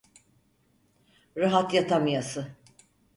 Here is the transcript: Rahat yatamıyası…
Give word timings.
Rahat 1.37 1.73
yatamıyası… 1.73 2.47